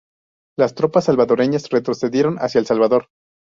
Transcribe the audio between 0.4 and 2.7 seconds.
Las tropas salvadoreñas retrocedieron hacia El